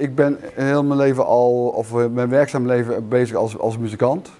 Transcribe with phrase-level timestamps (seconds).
[0.00, 4.30] Ik ben heel mijn leven al, of eh, mijn werkzaam leven bezig als, als muzikant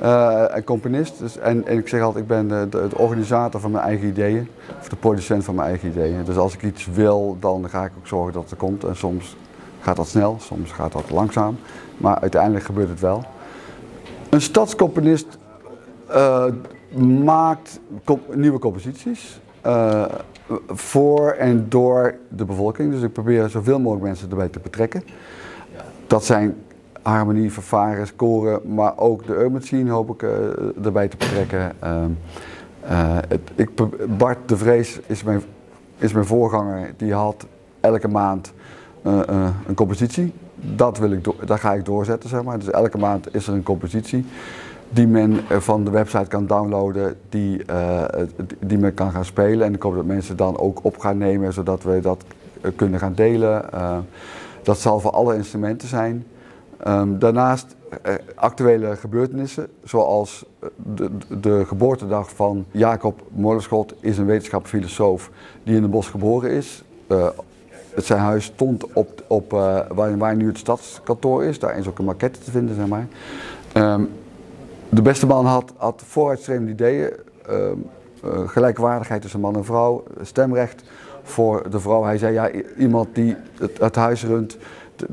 [0.00, 1.18] uh, en componist.
[1.18, 4.48] Dus, en, en, ik zeg altijd, ik ben de, de, organisator van mijn eigen ideeën,
[4.80, 6.24] of de producent van mijn eigen ideeën.
[6.24, 8.84] Dus als ik iets wil, dan ga ik ook zorgen dat het er komt.
[8.84, 9.36] En soms
[9.80, 11.58] gaat dat snel, soms gaat dat langzaam,
[11.96, 13.24] maar uiteindelijk gebeurt het wel.
[14.30, 15.38] Een stadscomponist
[16.10, 16.44] uh,
[16.96, 17.80] maakt
[18.34, 19.40] nieuwe composities.
[19.66, 20.04] Uh,
[20.68, 22.92] voor en door de bevolking.
[22.92, 25.02] Dus ik probeer zoveel mogelijk mensen erbij te betrekken.
[26.06, 26.54] Dat zijn
[27.02, 30.30] harmonie, vervares, koren, maar ook de urban scene hoop ik uh,
[30.84, 31.72] erbij te betrekken.
[31.84, 33.70] Uh, het, ik,
[34.18, 35.42] Bart de Vrees is mijn,
[35.98, 36.92] is mijn voorganger.
[36.96, 37.46] Die had
[37.80, 38.52] elke maand
[39.66, 40.32] een compositie.
[40.54, 42.58] Dat, wil ik dat ga ik doorzetten, zeg maar.
[42.58, 44.26] Dus elke maand is er een compositie
[44.90, 48.04] die men van de website kan downloaden, die, uh,
[48.60, 49.66] die men kan gaan spelen.
[49.66, 52.24] En ik hoop dat mensen dan ook op gaan nemen, zodat we dat
[52.76, 53.64] kunnen gaan delen.
[54.62, 56.26] Dat zal voor alle instrumenten zijn.
[56.86, 57.76] Um, daarnaast
[58.34, 60.44] actuele gebeurtenissen, zoals
[60.94, 65.30] de, de, geboortedag van Jacob Molenschot, is een wetenschapsfilosoof
[65.62, 66.84] die in een bos geboren is.
[67.94, 69.50] het zijn huis stond op, op
[69.94, 73.06] waar, waar, nu het stadskantoor is, daar is ook een maquette te vinden, zeg maar.
[73.74, 74.08] Um,
[74.88, 77.10] de beste man had, vooruitstrevende ideeën,
[77.50, 77.70] uh,
[78.46, 80.82] gelijkwaardigheid tussen man en vrouw, stemrecht
[81.22, 82.04] voor de vrouw.
[82.04, 83.36] Hij zei, ja, iemand die
[83.78, 84.56] het, huis runt,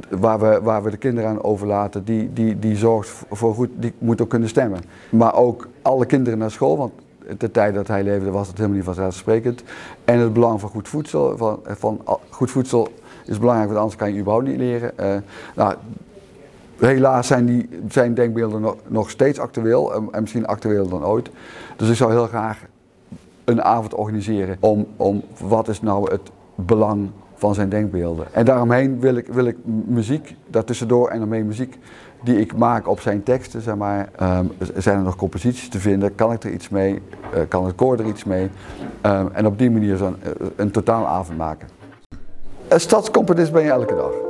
[0.09, 3.93] waar we, waar we de kinderen aan overlaten, die, die, die zorgt voor goed, die
[3.97, 4.79] moet ook kunnen stemmen.
[5.09, 6.91] Maar ook alle kinderen naar school, want
[7.37, 9.63] de tijd dat hij leefde was het helemaal niet vanzelfsprekend.
[10.05, 12.87] En het belang van goed voedsel, van, van goed voedsel
[13.25, 14.91] is belangrijk, want anders kan je überhaupt niet leren.
[14.99, 15.15] Uh,
[15.55, 15.75] nou,
[16.79, 21.29] Helaas zijn, die, zijn denkbeelden nog, nog steeds actueel en, en misschien actueler dan ooit.
[21.75, 22.65] Dus ik zou heel graag
[23.45, 28.25] een avond organiseren om, om wat is nou het belang van zijn denkbeelden.
[28.31, 31.77] En daaromheen wil ik, wil ik muziek, daartussendoor en omheen muziek
[32.23, 34.09] die ik maak op zijn teksten, zeg maar.
[34.21, 36.15] Um, zijn er nog composities te vinden?
[36.15, 36.93] Kan ik er iets mee?
[36.93, 38.49] Uh, kan het koor er iets mee?
[39.01, 41.67] Um, en op die manier zo'n een, een totaalavond maken.
[42.67, 44.25] Een stadscomponist ben je elke dag.